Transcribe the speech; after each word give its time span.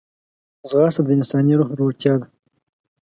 ځغاسته 0.69 1.01
د 1.05 1.09
انساني 1.17 1.53
روح 1.59 1.69
لوړتیا 1.77 2.13
ده 2.19 2.27